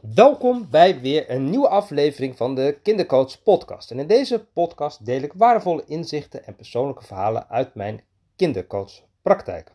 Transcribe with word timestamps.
Welkom 0.00 0.70
bij 0.70 1.00
weer 1.00 1.30
een 1.30 1.50
nieuwe 1.50 1.68
aflevering 1.68 2.36
van 2.36 2.54
de 2.54 2.78
Kindercoach 2.82 3.42
Podcast. 3.42 3.90
En 3.90 3.98
in 3.98 4.06
deze 4.06 4.44
podcast 4.52 5.04
deel 5.04 5.20
ik 5.22 5.32
waardevolle 5.32 5.84
inzichten 5.86 6.46
en 6.46 6.56
persoonlijke 6.56 7.04
verhalen 7.04 7.48
uit 7.48 7.74
mijn 7.74 8.00
kindercoachpraktijk. 8.36 9.72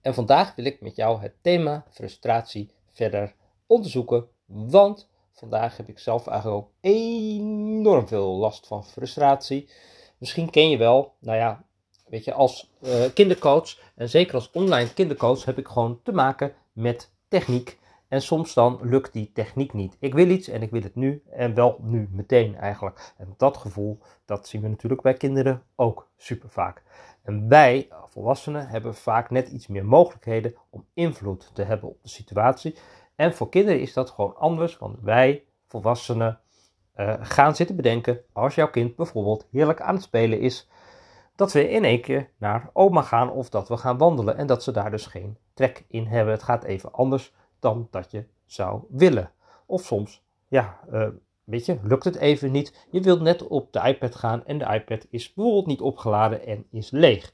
En 0.00 0.14
vandaag 0.14 0.54
wil 0.54 0.64
ik 0.64 0.80
met 0.80 0.96
jou 0.96 1.20
het 1.20 1.32
thema 1.40 1.84
frustratie 1.90 2.70
verder 2.92 3.34
onderzoeken, 3.66 4.28
want 4.46 5.08
vandaag 5.32 5.76
heb 5.76 5.88
ik 5.88 5.98
zelf 5.98 6.26
eigenlijk 6.26 6.64
ook 6.64 6.70
enorm 6.80 8.08
veel 8.08 8.36
last 8.36 8.66
van 8.66 8.84
frustratie. 8.84 9.68
Misschien 10.18 10.50
ken 10.50 10.70
je 10.70 10.76
wel, 10.76 11.12
nou 11.18 11.38
ja, 11.38 11.64
weet 12.06 12.24
je, 12.24 12.32
als 12.32 12.70
uh, 12.80 13.04
kindercoach 13.14 13.78
en 13.94 14.08
zeker 14.08 14.34
als 14.34 14.50
online 14.50 14.94
kindercoach 14.94 15.44
heb 15.44 15.58
ik 15.58 15.68
gewoon 15.68 16.00
te 16.02 16.12
maken 16.12 16.54
met 16.72 17.10
techniek. 17.28 17.78
En 18.08 18.22
soms 18.22 18.54
dan 18.54 18.78
lukt 18.82 19.12
die 19.12 19.32
techniek 19.32 19.72
niet. 19.72 19.96
Ik 20.00 20.14
wil 20.14 20.28
iets 20.28 20.48
en 20.48 20.62
ik 20.62 20.70
wil 20.70 20.82
het 20.82 20.94
nu 20.94 21.22
en 21.30 21.54
wel 21.54 21.78
nu 21.82 22.08
meteen 22.10 22.56
eigenlijk. 22.56 23.14
En 23.16 23.34
dat 23.36 23.56
gevoel, 23.56 23.98
dat 24.24 24.48
zien 24.48 24.62
we 24.62 24.68
natuurlijk 24.68 25.02
bij 25.02 25.14
kinderen 25.14 25.62
ook 25.76 26.08
super 26.16 26.48
vaak. 26.48 26.82
En 27.22 27.48
wij, 27.48 27.88
volwassenen, 28.04 28.68
hebben 28.68 28.94
vaak 28.94 29.30
net 29.30 29.48
iets 29.48 29.66
meer 29.66 29.84
mogelijkheden 29.84 30.54
om 30.70 30.84
invloed 30.94 31.50
te 31.54 31.62
hebben 31.62 31.88
op 31.88 32.02
de 32.02 32.08
situatie. 32.08 32.76
En 33.14 33.34
voor 33.34 33.48
kinderen 33.48 33.80
is 33.80 33.92
dat 33.92 34.10
gewoon 34.10 34.36
anders, 34.36 34.78
want 34.78 34.98
wij, 35.00 35.44
volwassenen, 35.66 36.40
uh, 36.96 37.14
gaan 37.20 37.56
zitten 37.56 37.76
bedenken 37.76 38.20
als 38.32 38.54
jouw 38.54 38.70
kind 38.70 38.96
bijvoorbeeld 38.96 39.46
heerlijk 39.50 39.80
aan 39.80 39.94
het 39.94 40.02
spelen 40.02 40.40
is, 40.40 40.68
dat 41.34 41.52
we 41.52 41.70
in 41.70 41.84
één 41.84 42.00
keer 42.00 42.30
naar 42.38 42.70
oma 42.72 43.02
gaan 43.02 43.30
of 43.30 43.48
dat 43.48 43.68
we 43.68 43.76
gaan 43.76 43.98
wandelen 43.98 44.36
en 44.36 44.46
dat 44.46 44.62
ze 44.62 44.72
daar 44.72 44.90
dus 44.90 45.06
geen 45.06 45.38
trek 45.54 45.84
in 45.88 46.06
hebben. 46.06 46.32
Het 46.32 46.42
gaat 46.42 46.64
even 46.64 46.92
anders 46.92 47.32
dan 47.58 47.88
dat 47.90 48.10
je 48.10 48.24
zou 48.46 48.82
willen. 48.88 49.32
Of 49.66 49.84
soms, 49.84 50.22
ja, 50.48 50.80
uh, 50.92 51.08
weet 51.44 51.66
je, 51.66 51.78
lukt 51.82 52.04
het 52.04 52.16
even 52.16 52.52
niet. 52.52 52.86
Je 52.90 53.00
wilt 53.00 53.20
net 53.20 53.46
op 53.46 53.72
de 53.72 53.80
iPad 53.80 54.14
gaan 54.14 54.44
en 54.44 54.58
de 54.58 54.64
iPad 54.64 55.06
is 55.10 55.32
bijvoorbeeld 55.32 55.66
niet 55.66 55.80
opgeladen 55.80 56.46
en 56.46 56.66
is 56.70 56.90
leeg. 56.90 57.32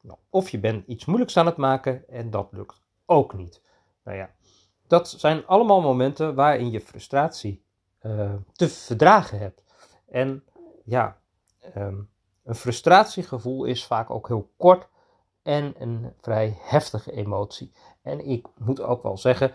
Nou, 0.00 0.18
of 0.30 0.50
je 0.50 0.58
bent 0.58 0.86
iets 0.86 1.04
moeilijks 1.04 1.36
aan 1.36 1.46
het 1.46 1.56
maken 1.56 2.08
en 2.08 2.30
dat 2.30 2.48
lukt 2.50 2.80
ook 3.06 3.34
niet. 3.34 3.62
Nou 4.04 4.16
ja, 4.16 4.30
dat 4.86 5.08
zijn 5.08 5.46
allemaal 5.46 5.80
momenten 5.80 6.34
waarin 6.34 6.70
je 6.70 6.80
frustratie 6.80 7.64
uh, 8.02 8.34
te 8.52 8.68
verdragen 8.68 9.38
hebt. 9.38 9.62
En 10.10 10.44
ja, 10.84 11.18
um, 11.76 12.10
een 12.44 12.54
frustratiegevoel 12.54 13.64
is 13.64 13.86
vaak 13.86 14.10
ook 14.10 14.28
heel 14.28 14.50
kort 14.56 14.88
en 15.44 15.74
een 15.78 16.12
vrij 16.20 16.56
heftige 16.60 17.12
emotie. 17.12 17.72
En 18.02 18.26
ik 18.26 18.46
moet 18.58 18.80
ook 18.80 19.02
wel 19.02 19.18
zeggen, 19.18 19.52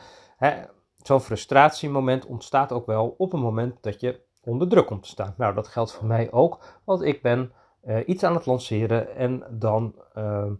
zo'n 1.01 1.21
frustratiemoment 1.21 2.25
ontstaat 2.25 2.71
ook 2.71 2.85
wel 2.85 3.15
op 3.17 3.33
een 3.33 3.39
moment 3.39 3.83
dat 3.83 4.01
je 4.01 4.19
onder 4.43 4.67
druk 4.67 4.85
komt 4.85 5.03
te 5.03 5.09
staan. 5.09 5.33
Nou, 5.37 5.53
dat 5.53 5.67
geldt 5.67 5.91
voor 5.91 6.07
mij 6.07 6.31
ook, 6.31 6.79
want 6.83 7.01
ik 7.01 7.21
ben 7.21 7.51
uh, 7.85 7.97
iets 8.05 8.23
aan 8.23 8.33
het 8.35 8.45
lanceren 8.45 9.15
en 9.15 9.43
dan 9.49 9.95
uh, 10.17 10.51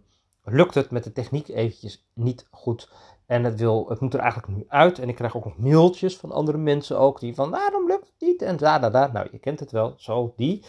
lukt 0.44 0.74
het 0.74 0.90
met 0.90 1.04
de 1.04 1.12
techniek 1.12 1.48
eventjes 1.48 2.06
niet 2.12 2.46
goed. 2.50 2.90
En 3.26 3.44
het, 3.44 3.58
wil, 3.58 3.88
het 3.88 4.00
moet 4.00 4.14
er 4.14 4.20
eigenlijk 4.20 4.52
nu 4.52 4.64
uit. 4.68 4.98
En 4.98 5.08
ik 5.08 5.14
krijg 5.14 5.36
ook 5.36 5.44
nog 5.44 5.58
mailtjes 5.58 6.16
van 6.16 6.32
andere 6.32 6.58
mensen 6.58 6.98
ook, 6.98 7.20
die 7.20 7.34
van, 7.34 7.50
waarom 7.50 7.86
lukt 7.86 8.06
het 8.06 8.28
niet? 8.28 8.42
En 8.42 8.56
daar, 8.56 8.80
daar, 8.80 8.92
daar. 8.92 9.12
Nou, 9.12 9.28
je 9.30 9.38
kent 9.38 9.60
het 9.60 9.70
wel, 9.70 9.94
zo, 9.96 10.32
die. 10.36 10.64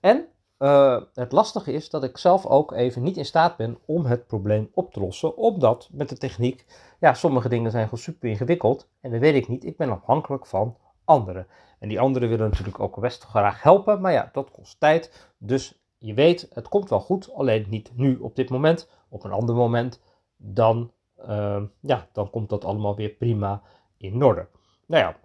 En 0.00 0.26
uh, 0.58 1.00
het 1.14 1.32
lastige 1.32 1.72
is 1.72 1.90
dat 1.90 2.04
ik 2.04 2.18
zelf 2.18 2.46
ook 2.46 2.72
even 2.72 3.02
niet 3.02 3.16
in 3.16 3.24
staat 3.24 3.56
ben 3.56 3.78
om 3.84 4.04
het 4.04 4.26
probleem 4.26 4.70
op 4.74 4.92
te 4.92 5.00
lossen. 5.00 5.36
Omdat 5.36 5.88
met 5.92 6.08
de 6.08 6.18
techniek, 6.18 6.64
ja, 7.00 7.14
sommige 7.14 7.48
dingen 7.48 7.70
zijn 7.70 7.84
gewoon 7.84 7.98
super 7.98 8.28
ingewikkeld. 8.28 8.88
En 9.00 9.10
dat 9.10 9.20
weet 9.20 9.34
ik 9.34 9.48
niet. 9.48 9.64
Ik 9.64 9.76
ben 9.76 9.90
afhankelijk 9.90 10.46
van 10.46 10.76
anderen. 11.04 11.46
En 11.78 11.88
die 11.88 12.00
anderen 12.00 12.28
willen 12.28 12.48
natuurlijk 12.50 12.80
ook 12.80 13.00
best 13.00 13.24
graag 13.24 13.62
helpen. 13.62 14.00
Maar 14.00 14.12
ja, 14.12 14.30
dat 14.32 14.50
kost 14.50 14.80
tijd. 14.80 15.30
Dus 15.38 15.82
je 15.98 16.14
weet, 16.14 16.48
het 16.52 16.68
komt 16.68 16.90
wel 16.90 17.00
goed. 17.00 17.32
Alleen 17.34 17.66
niet 17.68 17.90
nu 17.94 18.16
op 18.16 18.36
dit 18.36 18.50
moment. 18.50 18.88
Op 19.08 19.24
een 19.24 19.32
ander 19.32 19.54
moment. 19.54 20.00
Dan, 20.36 20.92
uh, 21.28 21.62
ja, 21.80 22.08
dan 22.12 22.30
komt 22.30 22.48
dat 22.48 22.64
allemaal 22.64 22.96
weer 22.96 23.08
prima 23.08 23.62
in 23.96 24.22
orde. 24.22 24.48
Nou 24.86 25.02
ja. 25.02 25.16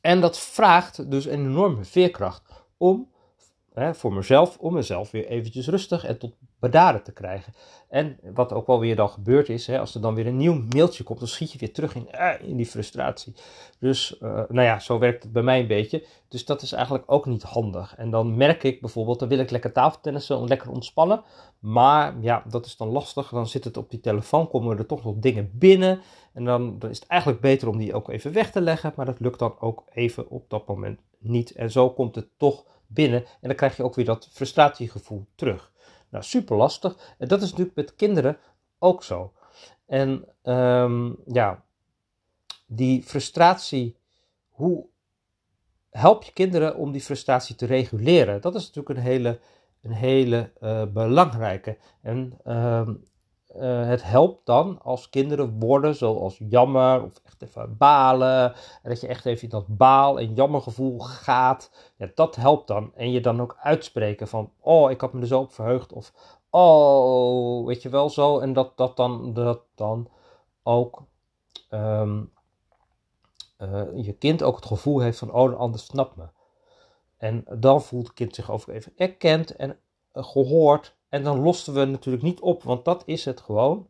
En 0.00 0.20
dat 0.20 0.38
vraagt 0.38 1.10
dus 1.10 1.24
een 1.24 1.44
enorme 1.44 1.84
veerkracht 1.84 2.64
om 2.76 3.11
voor 3.74 4.12
mezelf, 4.12 4.58
om 4.58 4.72
mezelf 4.72 5.10
weer 5.10 5.26
eventjes 5.26 5.68
rustig 5.68 6.04
en 6.04 6.18
tot 6.18 6.34
bedaren 6.58 7.02
te 7.02 7.12
krijgen. 7.12 7.52
En 7.88 8.18
wat 8.34 8.52
ook 8.52 8.66
wel 8.66 8.80
weer 8.80 8.96
dan 8.96 9.08
gebeurd 9.08 9.48
is, 9.48 9.66
hè, 9.66 9.78
als 9.78 9.94
er 9.94 10.00
dan 10.00 10.14
weer 10.14 10.26
een 10.26 10.36
nieuw 10.36 10.62
mailtje 10.68 11.04
komt, 11.04 11.18
dan 11.18 11.28
schiet 11.28 11.52
je 11.52 11.58
weer 11.58 11.72
terug 11.72 11.94
in, 11.94 12.10
eh, 12.10 12.48
in 12.48 12.56
die 12.56 12.66
frustratie. 12.66 13.34
Dus, 13.78 14.16
uh, 14.20 14.28
nou 14.48 14.62
ja, 14.62 14.78
zo 14.78 14.98
werkt 14.98 15.22
het 15.22 15.32
bij 15.32 15.42
mij 15.42 15.60
een 15.60 15.66
beetje. 15.66 16.06
Dus 16.28 16.44
dat 16.44 16.62
is 16.62 16.72
eigenlijk 16.72 17.04
ook 17.06 17.26
niet 17.26 17.42
handig. 17.42 17.94
En 17.96 18.10
dan 18.10 18.36
merk 18.36 18.62
ik 18.62 18.80
bijvoorbeeld, 18.80 19.18
dan 19.18 19.28
wil 19.28 19.38
ik 19.38 19.50
lekker 19.50 19.72
tafeltennissen 19.72 20.38
om 20.38 20.46
lekker 20.46 20.70
ontspannen. 20.70 21.22
Maar 21.58 22.14
ja, 22.20 22.42
dat 22.48 22.66
is 22.66 22.76
dan 22.76 22.88
lastig. 22.88 23.28
Dan 23.28 23.46
zit 23.46 23.64
het 23.64 23.76
op 23.76 23.90
die 23.90 24.00
telefoon, 24.00 24.48
komen 24.48 24.78
er 24.78 24.86
toch 24.86 25.04
nog 25.04 25.14
dingen 25.16 25.50
binnen. 25.52 26.00
En 26.32 26.44
dan, 26.44 26.78
dan 26.78 26.90
is 26.90 26.98
het 26.98 27.08
eigenlijk 27.08 27.40
beter 27.40 27.68
om 27.68 27.78
die 27.78 27.94
ook 27.94 28.08
even 28.08 28.32
weg 28.32 28.50
te 28.50 28.60
leggen. 28.60 28.92
Maar 28.96 29.06
dat 29.06 29.20
lukt 29.20 29.38
dan 29.38 29.54
ook 29.60 29.84
even 29.92 30.30
op 30.30 30.44
dat 30.50 30.66
moment 30.66 31.00
niet. 31.22 31.50
En 31.50 31.70
zo 31.70 31.90
komt 31.90 32.14
het 32.14 32.28
toch 32.36 32.64
binnen 32.86 33.24
en 33.24 33.48
dan 33.48 33.54
krijg 33.54 33.76
je 33.76 33.84
ook 33.84 33.94
weer 33.94 34.04
dat 34.04 34.28
frustratiegevoel 34.32 35.26
terug. 35.34 35.72
Nou, 36.08 36.24
super 36.24 36.56
lastig. 36.56 37.14
En 37.18 37.28
dat 37.28 37.42
is 37.42 37.50
natuurlijk 37.50 37.76
met 37.76 37.94
kinderen 37.94 38.38
ook 38.78 39.04
zo. 39.04 39.32
En 39.86 40.24
um, 40.42 41.16
ja, 41.26 41.64
die 42.66 43.02
frustratie, 43.02 43.96
hoe 44.48 44.86
help 45.90 46.22
je 46.22 46.32
kinderen 46.32 46.76
om 46.76 46.92
die 46.92 47.00
frustratie 47.00 47.54
te 47.56 47.66
reguleren? 47.66 48.40
Dat 48.40 48.54
is 48.54 48.66
natuurlijk 48.66 48.98
een 48.98 49.04
hele, 49.04 49.40
een 49.82 49.92
hele 49.92 50.52
uh, 50.60 50.84
belangrijke. 50.86 51.78
En 52.02 52.38
um, 52.46 53.04
uh, 53.56 53.86
het 53.86 54.02
helpt 54.02 54.46
dan 54.46 54.78
als 54.82 55.10
kinderen 55.10 55.58
worden 55.58 55.94
zoals 55.94 56.40
jammer 56.48 57.02
of 57.02 57.20
echt 57.24 57.42
even 57.42 57.76
balen. 57.76 58.54
En 58.82 58.90
dat 58.90 59.00
je 59.00 59.06
echt 59.06 59.26
even 59.26 59.42
in 59.42 59.48
dat 59.48 59.76
baal- 59.76 60.18
en 60.18 60.34
jammergevoel 60.34 61.00
gaat. 61.00 61.70
Ja, 61.96 62.10
dat 62.14 62.36
helpt 62.36 62.66
dan. 62.66 62.92
En 62.94 63.10
je 63.10 63.20
dan 63.20 63.40
ook 63.40 63.56
uitspreken 63.60 64.28
van, 64.28 64.52
oh, 64.60 64.90
ik 64.90 65.00
had 65.00 65.12
me 65.12 65.20
er 65.20 65.26
zo 65.26 65.40
op 65.40 65.52
verheugd. 65.52 65.92
Of, 65.92 66.12
oh, 66.50 67.66
weet 67.66 67.82
je 67.82 67.88
wel 67.88 68.10
zo. 68.10 68.38
En 68.38 68.52
dat, 68.52 68.76
dat, 68.76 68.96
dan, 68.96 69.32
dat 69.32 69.60
dan 69.74 70.08
ook 70.62 71.02
um, 71.70 72.32
uh, 73.58 73.82
je 73.94 74.12
kind 74.12 74.42
ook 74.42 74.56
het 74.56 74.66
gevoel 74.66 75.00
heeft 75.00 75.18
van, 75.18 75.32
oh, 75.32 75.50
de 75.50 75.56
ander 75.56 75.80
snapt 75.80 76.16
me. 76.16 76.24
En 77.16 77.44
dan 77.58 77.82
voelt 77.82 78.06
het 78.06 78.14
kind 78.14 78.34
zich 78.34 78.50
ook 78.50 78.66
even 78.66 78.92
erkend 78.96 79.56
en 79.56 79.70
uh, 80.12 80.24
gehoord 80.24 80.96
en 81.12 81.22
dan 81.22 81.40
losten 81.40 81.74
we 81.74 81.84
natuurlijk 81.84 82.22
niet 82.22 82.40
op, 82.40 82.62
want 82.62 82.84
dat 82.84 83.02
is 83.06 83.24
het 83.24 83.40
gewoon. 83.40 83.88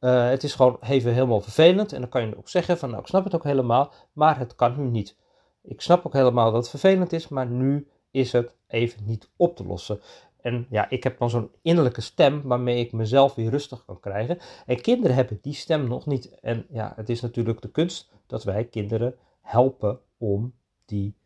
Uh, 0.00 0.28
het 0.28 0.42
is 0.42 0.54
gewoon 0.54 0.78
even 0.80 1.12
helemaal 1.12 1.40
vervelend. 1.40 1.92
En 1.92 2.00
dan 2.00 2.08
kan 2.08 2.26
je 2.26 2.36
ook 2.36 2.48
zeggen 2.48 2.78
van 2.78 2.88
nou 2.88 3.00
ik 3.00 3.08
snap 3.08 3.24
het 3.24 3.34
ook 3.34 3.44
helemaal, 3.44 3.92
maar 4.12 4.38
het 4.38 4.54
kan 4.54 4.76
nu 4.76 4.88
niet. 4.88 5.16
Ik 5.62 5.80
snap 5.80 6.06
ook 6.06 6.12
helemaal 6.12 6.44
dat 6.44 6.60
het 6.60 6.68
vervelend 6.68 7.12
is, 7.12 7.28
maar 7.28 7.46
nu 7.46 7.88
is 8.10 8.32
het 8.32 8.54
even 8.66 9.04
niet 9.04 9.30
op 9.36 9.56
te 9.56 9.66
lossen. 9.66 10.00
En 10.40 10.66
ja, 10.70 10.90
ik 10.90 11.02
heb 11.02 11.18
dan 11.18 11.30
zo'n 11.30 11.50
innerlijke 11.62 12.00
stem 12.00 12.42
waarmee 12.42 12.78
ik 12.78 12.92
mezelf 12.92 13.34
weer 13.34 13.50
rustig 13.50 13.84
kan 13.84 14.00
krijgen. 14.00 14.38
En 14.66 14.80
kinderen 14.80 15.16
hebben 15.16 15.38
die 15.42 15.54
stem 15.54 15.88
nog 15.88 16.06
niet. 16.06 16.40
En 16.40 16.66
ja, 16.70 16.92
het 16.96 17.08
is 17.08 17.20
natuurlijk 17.20 17.60
de 17.60 17.70
kunst 17.70 18.12
dat 18.26 18.44
wij 18.44 18.64
kinderen 18.64 19.14
helpen 19.40 20.00
om 20.18 20.54
die 20.84 21.16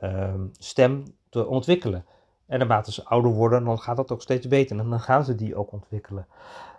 uh, 0.00 0.34
stem 0.58 1.04
te 1.28 1.46
ontwikkelen. 1.46 2.04
En 2.48 2.58
naarmate 2.58 2.92
ze 2.92 3.04
ouder 3.04 3.30
worden, 3.30 3.64
dan 3.64 3.78
gaat 3.78 3.96
dat 3.96 4.12
ook 4.12 4.22
steeds 4.22 4.48
beter. 4.48 4.78
En 4.78 4.90
dan 4.90 5.00
gaan 5.00 5.24
ze 5.24 5.34
die 5.34 5.56
ook 5.56 5.72
ontwikkelen. 5.72 6.26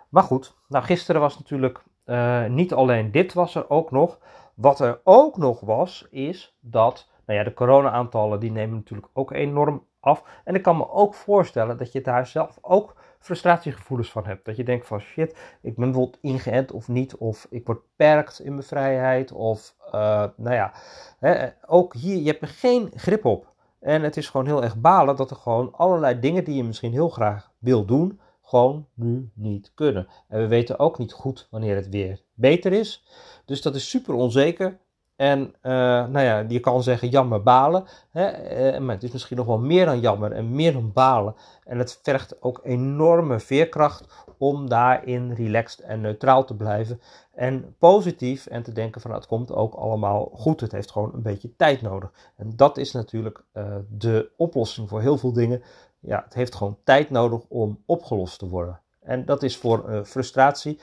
Maar 0.08 0.22
goed, 0.22 0.56
nou 0.68 0.84
gisteren 0.84 1.20
was 1.20 1.38
natuurlijk 1.38 1.82
uh, 2.06 2.46
niet 2.46 2.72
alleen 2.72 3.10
dit 3.10 3.32
was 3.32 3.54
er 3.54 3.70
ook 3.70 3.90
nog. 3.90 4.18
Wat 4.54 4.80
er 4.80 5.00
ook 5.04 5.36
nog 5.36 5.60
was, 5.60 6.06
is 6.10 6.56
dat 6.60 7.08
nou 7.26 7.38
ja, 7.38 7.44
de 7.44 7.54
corona-aantallen 7.54 8.40
die 8.40 8.50
nemen 8.50 8.76
natuurlijk 8.76 9.08
ook 9.12 9.30
enorm 9.32 9.84
af. 10.00 10.22
En 10.44 10.54
ik 10.54 10.62
kan 10.62 10.76
me 10.76 10.90
ook 10.90 11.14
voorstellen 11.14 11.76
dat 11.76 11.92
je 11.92 12.00
daar 12.00 12.26
zelf 12.26 12.58
ook 12.60 12.96
frustratiegevoelens 13.18 14.10
van 14.10 14.26
hebt. 14.26 14.44
Dat 14.44 14.56
je 14.56 14.64
denkt 14.64 14.86
van 14.86 15.00
shit, 15.00 15.30
ik 15.62 15.76
ben 15.76 15.84
bijvoorbeeld 15.84 16.18
ingeënt 16.22 16.72
of 16.72 16.88
niet. 16.88 17.16
Of 17.16 17.46
ik 17.50 17.66
word 17.66 17.80
beperkt 17.80 18.40
in 18.40 18.52
mijn 18.52 18.66
vrijheid. 18.66 19.32
Of 19.32 19.74
uh, 19.86 19.92
nou 20.36 20.54
ja, 20.54 20.72
hè, 21.18 21.48
ook 21.66 21.94
hier, 21.94 22.16
je 22.16 22.30
hebt 22.30 22.42
er 22.42 22.48
geen 22.48 22.90
grip 22.94 23.24
op. 23.24 23.52
En 23.80 24.02
het 24.02 24.16
is 24.16 24.28
gewoon 24.28 24.46
heel 24.46 24.62
erg 24.62 24.76
balen 24.76 25.16
dat 25.16 25.30
er 25.30 25.36
gewoon 25.36 25.72
allerlei 25.72 26.20
dingen 26.20 26.44
die 26.44 26.56
je 26.56 26.64
misschien 26.64 26.92
heel 26.92 27.08
graag 27.08 27.52
wil 27.58 27.84
doen, 27.84 28.20
gewoon 28.42 28.86
nu 28.94 29.30
niet 29.34 29.72
kunnen. 29.74 30.08
En 30.28 30.40
we 30.40 30.46
weten 30.46 30.78
ook 30.78 30.98
niet 30.98 31.12
goed 31.12 31.48
wanneer 31.50 31.76
het 31.76 31.88
weer 31.88 32.24
beter 32.34 32.72
is. 32.72 33.04
Dus 33.44 33.62
dat 33.62 33.74
is 33.74 33.90
super 33.90 34.14
onzeker. 34.14 34.78
En 35.20 35.40
uh, 35.40 35.72
nou 36.06 36.20
ja, 36.20 36.44
je 36.48 36.60
kan 36.60 36.82
zeggen 36.82 37.08
jammer 37.08 37.42
balen. 37.42 37.84
Hè? 38.10 38.28
Uh, 38.74 38.80
maar 38.80 38.94
het 38.94 39.04
is 39.04 39.12
misschien 39.12 39.36
nog 39.36 39.46
wel 39.46 39.58
meer 39.58 39.84
dan 39.86 40.00
jammer 40.00 40.32
en 40.32 40.54
meer 40.54 40.72
dan 40.72 40.92
balen. 40.92 41.34
En 41.64 41.78
het 41.78 41.98
vergt 42.02 42.42
ook 42.42 42.60
enorme 42.62 43.40
veerkracht 43.40 44.24
om 44.38 44.68
daarin 44.68 45.32
relaxed 45.32 45.80
en 45.80 46.00
neutraal 46.00 46.44
te 46.44 46.56
blijven. 46.56 47.00
En 47.34 47.76
positief 47.78 48.46
en 48.46 48.62
te 48.62 48.72
denken 48.72 49.00
van 49.00 49.10
nou, 49.10 49.22
het 49.22 49.30
komt 49.30 49.52
ook 49.52 49.74
allemaal 49.74 50.30
goed. 50.34 50.60
Het 50.60 50.72
heeft 50.72 50.90
gewoon 50.90 51.14
een 51.14 51.22
beetje 51.22 51.56
tijd 51.56 51.82
nodig. 51.82 52.12
En 52.36 52.56
dat 52.56 52.76
is 52.76 52.92
natuurlijk 52.92 53.44
uh, 53.54 53.64
de 53.88 54.30
oplossing 54.36 54.88
voor 54.88 55.00
heel 55.00 55.18
veel 55.18 55.32
dingen. 55.32 55.62
Ja, 55.98 56.22
het 56.24 56.34
heeft 56.34 56.54
gewoon 56.54 56.78
tijd 56.84 57.10
nodig 57.10 57.40
om 57.48 57.82
opgelost 57.86 58.38
te 58.38 58.48
worden. 58.48 58.80
En 59.00 59.24
dat 59.24 59.42
is 59.42 59.56
voor 59.56 60.02
frustratie 60.04 60.80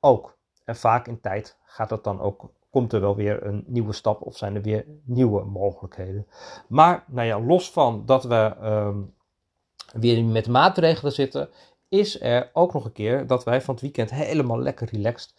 ook. 0.00 0.36
En 0.64 0.76
vaak 0.76 1.06
in 1.06 1.20
tijd 1.20 1.56
gaat 1.64 1.88
dat 1.88 2.04
dan 2.04 2.20
ook 2.20 2.50
komt 2.70 2.92
er 2.92 3.00
wel 3.00 3.16
weer 3.16 3.46
een 3.46 3.64
nieuwe 3.66 3.92
stap 3.92 4.22
of 4.22 4.36
zijn 4.36 4.54
er 4.54 4.62
weer 4.62 4.86
nieuwe 5.04 5.44
mogelijkheden. 5.44 6.26
Maar 6.68 7.04
nou 7.06 7.26
ja, 7.26 7.40
los 7.40 7.70
van 7.70 8.02
dat 8.06 8.24
we 8.24 8.56
um, 8.62 9.14
weer 9.92 10.24
met 10.24 10.48
maatregelen 10.48 11.12
zitten, 11.12 11.48
is 11.88 12.20
er 12.20 12.50
ook 12.52 12.72
nog 12.72 12.84
een 12.84 12.92
keer 12.92 13.26
dat 13.26 13.44
wij 13.44 13.60
van 13.62 13.74
het 13.74 13.82
weekend 13.82 14.10
helemaal 14.10 14.58
lekker 14.58 14.88
relaxed 14.92 15.34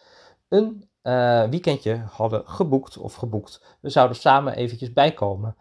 een 0.47 0.89
uh, 1.03 1.43
weekendje 1.43 2.03
hadden 2.09 2.47
geboekt 2.47 2.97
of 2.97 3.15
geboekt. 3.15 3.77
We 3.81 3.89
zouden 3.89 4.17
samen 4.17 4.55
eventjes 4.55 4.93
bijkomen. 4.93 5.55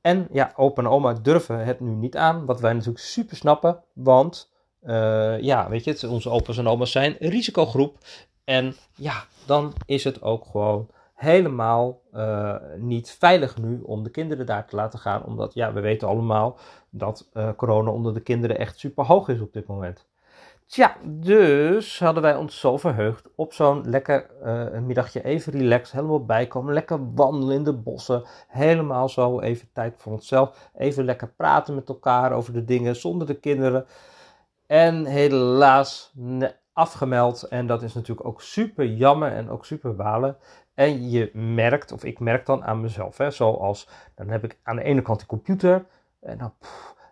En 0.00 0.28
ja, 0.32 0.52
opa 0.56 0.82
en 0.82 0.88
oma 0.88 1.12
durven 1.12 1.64
het 1.64 1.80
nu 1.80 1.90
niet 1.90 2.16
aan, 2.16 2.46
wat 2.46 2.60
wij 2.60 2.72
natuurlijk 2.72 3.04
super 3.04 3.36
snappen, 3.36 3.84
want 3.92 4.50
uh, 4.82 5.40
ja, 5.40 5.68
weet 5.68 5.84
je, 5.84 6.08
onze 6.10 6.30
opa's 6.30 6.58
en 6.58 6.68
oma's 6.68 6.90
zijn 6.90 7.16
risicogroep. 7.18 7.98
En 8.44 8.74
ja, 8.94 9.24
dan 9.46 9.72
is 9.86 10.04
het 10.04 10.22
ook 10.22 10.44
gewoon 10.44 10.90
helemaal 11.16 12.00
uh, 12.14 12.56
niet 12.76 13.10
veilig 13.10 13.56
nu 13.56 13.80
om 13.82 14.02
de 14.02 14.10
kinderen 14.10 14.46
daar 14.46 14.66
te 14.66 14.76
laten 14.76 14.98
gaan. 14.98 15.24
Omdat 15.24 15.54
ja, 15.54 15.72
we 15.72 15.80
weten 15.80 16.08
allemaal 16.08 16.58
dat 16.90 17.28
uh, 17.32 17.48
corona 17.56 17.90
onder 17.90 18.14
de 18.14 18.20
kinderen 18.20 18.58
echt 18.58 18.78
super 18.78 19.04
hoog 19.04 19.28
is 19.28 19.40
op 19.40 19.52
dit 19.52 19.66
moment. 19.66 20.06
Tja, 20.66 20.96
dus 21.04 21.98
hadden 21.98 22.22
wij 22.22 22.36
ons 22.36 22.60
zo 22.60 22.76
verheugd 22.76 23.28
op 23.36 23.52
zo'n 23.52 23.90
lekker 23.90 24.30
uh, 24.44 24.78
middagje 24.78 25.24
even 25.24 25.52
relaxed, 25.52 25.92
helemaal 25.92 26.24
bijkomen, 26.24 26.74
lekker 26.74 27.14
wandelen 27.14 27.56
in 27.56 27.64
de 27.64 27.72
bossen, 27.72 28.24
helemaal 28.48 29.08
zo 29.08 29.40
even 29.40 29.68
tijd 29.72 29.94
voor 29.96 30.12
onszelf, 30.12 30.70
even 30.74 31.04
lekker 31.04 31.28
praten 31.28 31.74
met 31.74 31.88
elkaar 31.88 32.32
over 32.32 32.52
de 32.52 32.64
dingen 32.64 32.96
zonder 32.96 33.26
de 33.26 33.40
kinderen. 33.40 33.86
En 34.66 35.04
helaas 35.04 36.12
afgemeld 36.76 37.42
en 37.42 37.66
dat 37.66 37.82
is 37.82 37.94
natuurlijk 37.94 38.26
ook 38.26 38.42
super 38.42 38.86
jammer 38.86 39.32
en 39.32 39.50
ook 39.50 39.64
super 39.64 39.94
balen. 39.94 40.36
En 40.74 41.10
je 41.10 41.30
merkt, 41.34 41.92
of 41.92 42.04
ik 42.04 42.18
merk 42.18 42.46
dan 42.46 42.64
aan 42.64 42.80
mezelf, 42.80 43.16
hè, 43.16 43.30
zoals 43.30 43.88
dan 44.14 44.28
heb 44.28 44.44
ik 44.44 44.58
aan 44.62 44.76
de 44.76 44.82
ene 44.82 45.02
kant 45.02 45.18
die 45.18 45.28
computer 45.28 45.86
en 46.20 46.38
dan, 46.38 46.52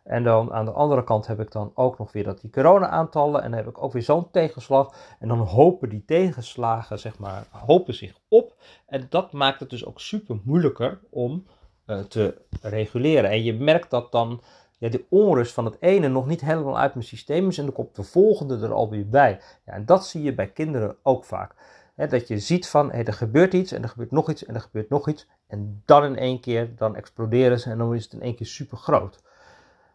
en 0.04 0.22
dan 0.22 0.52
aan 0.52 0.64
de 0.64 0.70
andere 0.70 1.04
kant 1.04 1.26
heb 1.26 1.40
ik 1.40 1.52
dan 1.52 1.72
ook 1.74 1.98
nog 1.98 2.12
weer 2.12 2.24
dat 2.24 2.40
die 2.40 2.50
corona-aantallen 2.50 3.42
en 3.42 3.50
dan 3.50 3.58
heb 3.58 3.68
ik 3.68 3.82
ook 3.82 3.92
weer 3.92 4.02
zo'n 4.02 4.30
tegenslag. 4.30 4.94
En 5.18 5.28
dan 5.28 5.38
hopen 5.38 5.88
die 5.88 6.04
tegenslagen, 6.04 6.98
zeg 6.98 7.18
maar, 7.18 7.44
hopen 7.50 7.94
zich 7.94 8.18
op. 8.28 8.54
En 8.86 9.06
dat 9.08 9.32
maakt 9.32 9.60
het 9.60 9.70
dus 9.70 9.86
ook 9.86 10.00
super 10.00 10.40
moeilijker 10.44 11.00
om 11.10 11.46
uh, 11.86 11.98
te 11.98 12.42
reguleren. 12.62 13.30
En 13.30 13.42
je 13.42 13.54
merkt 13.54 13.90
dat 13.90 14.12
dan 14.12 14.40
ja, 14.78 14.88
de 14.88 15.04
onrust 15.08 15.52
van 15.52 15.64
het 15.64 15.76
ene 15.80 16.08
nog 16.08 16.26
niet 16.26 16.40
helemaal 16.40 16.78
uit 16.78 16.94
mijn 16.94 17.06
systeem 17.06 17.48
is 17.48 17.58
en 17.58 17.64
dan 17.64 17.74
komt 17.74 17.96
de 17.96 18.02
volgende 18.02 18.58
er 18.58 18.72
alweer 18.72 19.08
bij. 19.08 19.40
Ja, 19.66 19.72
en 19.72 19.86
dat 19.86 20.06
zie 20.06 20.22
je 20.22 20.34
bij 20.34 20.48
kinderen 20.48 20.96
ook 21.02 21.24
vaak 21.24 21.54
dat 21.96 22.28
je 22.28 22.38
ziet 22.38 22.68
van 22.68 22.92
er 22.92 23.12
gebeurt 23.12 23.54
iets 23.54 23.72
en 23.72 23.82
er 23.82 23.88
gebeurt 23.88 24.10
nog 24.10 24.30
iets 24.30 24.44
en 24.44 24.54
er 24.54 24.60
gebeurt 24.60 24.88
nog 24.88 25.08
iets. 25.08 25.28
En 25.46 25.82
dan 25.84 26.04
in 26.04 26.16
één 26.16 26.40
keer, 26.40 26.76
dan 26.76 26.96
exploderen 26.96 27.60
ze 27.60 27.70
en 27.70 27.78
dan 27.78 27.94
is 27.94 28.04
het 28.04 28.12
in 28.12 28.22
één 28.22 28.36
keer 28.36 28.46
super 28.46 28.76
groot. 28.76 29.22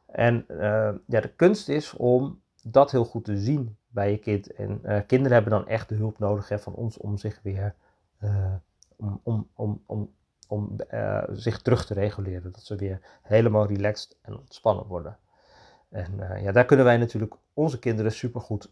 En 0.05 0.45
uh, 0.47 0.91
ja, 1.05 1.21
de 1.21 1.33
kunst 1.35 1.69
is 1.69 1.93
om 1.93 2.41
dat 2.63 2.91
heel 2.91 3.05
goed 3.05 3.25
te 3.25 3.37
zien 3.37 3.77
bij 3.87 4.11
je 4.11 4.17
kind. 4.17 4.53
En 4.53 4.81
uh, 4.83 4.99
kinderen 5.07 5.33
hebben 5.33 5.51
dan 5.51 5.67
echt 5.67 5.89
de 5.89 5.95
hulp 5.95 6.19
nodig 6.19 6.49
hè, 6.49 6.59
van 6.59 6.73
ons 6.73 6.97
om 6.97 7.17
zich 7.17 7.39
weer 7.43 7.75
uh, 8.23 8.53
om, 8.95 9.19
om, 9.23 9.47
om, 9.53 9.83
om, 9.85 10.13
om 10.49 10.75
zich 11.31 11.61
terug 11.61 11.85
te 11.85 11.93
reguleren. 11.93 12.51
Dat 12.51 12.63
ze 12.63 12.75
weer 12.75 13.01
helemaal 13.21 13.65
relaxed 13.65 14.17
en 14.21 14.37
ontspannen 14.37 14.85
worden. 14.85 15.17
En 15.89 16.41
ja, 16.41 16.51
daar 16.51 16.65
kunnen 16.65 16.85
wij 16.85 16.97
natuurlijk 16.97 17.35
onze 17.53 17.79
kinderen 17.79 18.11
super 18.11 18.41
goed 18.41 18.71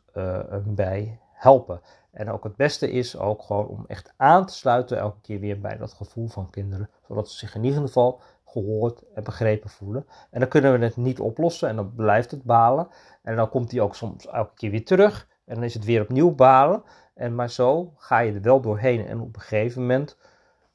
bij 0.65 1.19
helpen. 1.31 1.81
En 2.11 2.31
ook 2.31 2.43
het 2.43 2.55
beste 2.55 2.91
is 2.91 3.17
ook 3.17 3.41
gewoon 3.41 3.67
om 3.67 3.85
echt 3.87 4.13
aan 4.15 4.45
te 4.45 4.53
sluiten 4.53 4.97
elke 4.97 5.21
keer 5.21 5.39
weer 5.39 5.59
bij 5.59 5.77
dat 5.77 5.93
gevoel 5.93 6.27
van 6.27 6.49
kinderen. 6.49 6.89
Zodat 7.07 7.29
ze 7.29 7.37
zich 7.37 7.55
in 7.55 7.63
ieder 7.63 7.81
geval 7.81 8.21
gehoord 8.45 9.03
en 9.13 9.23
begrepen 9.23 9.69
voelen. 9.69 10.05
En 10.29 10.39
dan 10.39 10.49
kunnen 10.49 10.79
we 10.79 10.85
het 10.85 10.97
niet 10.97 11.19
oplossen 11.19 11.69
en 11.69 11.75
dan 11.75 11.93
blijft 11.95 12.31
het 12.31 12.43
balen. 12.43 12.87
En 13.23 13.35
dan 13.35 13.49
komt 13.49 13.71
hij 13.71 13.81
ook 13.81 13.95
soms 13.95 14.27
elke 14.27 14.53
keer 14.55 14.71
weer 14.71 14.85
terug. 14.85 15.27
En 15.45 15.55
dan 15.55 15.63
is 15.63 15.73
het 15.73 15.85
weer 15.85 16.01
opnieuw 16.01 16.35
balen. 16.35 16.83
En 17.13 17.35
maar 17.35 17.49
zo 17.49 17.93
ga 17.97 18.19
je 18.19 18.33
er 18.33 18.41
wel 18.41 18.61
doorheen. 18.61 19.05
En 19.05 19.19
op 19.19 19.35
een 19.35 19.41
gegeven 19.41 19.81
moment, 19.81 20.17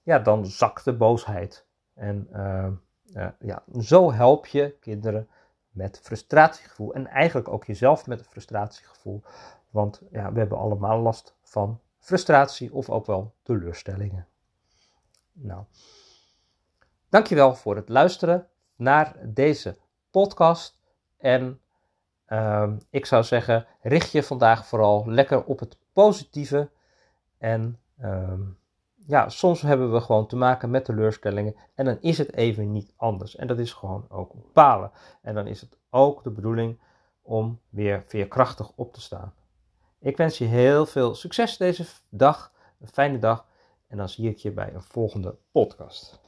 ja, 0.03 0.19
dan 0.19 0.47
zakt 0.47 0.85
de 0.85 0.93
boosheid. 0.93 1.67
En 1.95 2.29
uh, 2.33 2.67
uh, 3.15 3.29
ja, 3.39 3.63
zo 3.81 4.13
help 4.13 4.47
je 4.47 4.77
kinderen 4.81 5.29
met 5.71 6.01
frustratiegevoel. 6.03 6.95
En 6.95 7.07
eigenlijk 7.07 7.49
ook 7.49 7.65
jezelf 7.65 8.07
met 8.07 8.19
een 8.19 8.25
frustratiegevoel. 8.25 9.23
Want 9.71 10.03
ja, 10.11 10.33
we 10.33 10.39
hebben 10.39 10.59
allemaal 10.59 11.01
last 11.01 11.37
van 11.43 11.81
frustratie 11.99 12.73
of 12.75 12.91
ook 12.91 13.07
wel 13.07 13.35
teleurstellingen. 13.43 14.27
Nou, 15.33 15.65
dankjewel 17.09 17.55
voor 17.55 17.77
het 17.77 17.89
luisteren 17.89 18.49
naar 18.77 19.17
deze 19.23 19.77
podcast. 20.11 20.81
En 21.17 21.61
uh, 22.29 22.73
ik 22.91 23.07
zou 23.07 23.23
zeggen, 23.23 23.67
richt 23.81 24.13
je 24.13 24.23
vandaag 24.23 24.67
vooral 24.67 25.05
lekker 25.07 25.45
op 25.45 25.59
het 25.59 25.79
positieve. 25.93 26.71
En 27.39 27.81
uh, 28.01 28.33
ja, 29.07 29.29
soms 29.29 29.63
hebben 29.63 29.93
we 29.93 30.01
gewoon 30.01 30.27
te 30.27 30.37
maken 30.37 30.71
met 30.71 30.85
teleurstellingen. 30.85 31.55
En 31.75 31.85
dan 31.85 31.99
is 32.01 32.19
het 32.19 32.35
even 32.35 32.73
niet 32.73 32.93
anders. 32.97 33.37
En 33.37 33.47
dat 33.47 33.59
is 33.59 33.73
gewoon 33.73 34.05
ook 34.09 34.33
bepalen. 34.33 34.91
En 35.23 35.35
dan 35.35 35.47
is 35.47 35.61
het 35.61 35.79
ook 35.91 36.25
de 36.25 36.31
bedoeling 36.31 36.81
om 37.23 37.61
weer 37.69 38.03
veerkrachtig 38.07 38.73
op 38.75 38.93
te 38.93 39.01
staan. 39.01 39.35
Ik 39.99 40.17
wens 40.17 40.39
je 40.39 40.45
heel 40.45 40.87
veel 40.87 41.15
succes 41.15 41.57
deze 41.57 41.87
dag, 42.09 42.53
een 42.81 42.89
fijne 42.89 43.19
dag 43.19 43.47
en 43.89 43.97
dan 43.97 44.09
zie 44.09 44.29
ik 44.29 44.39
je 44.39 44.51
bij 44.51 44.75
een 44.75 44.83
volgende 44.83 45.37
podcast. 45.53 46.22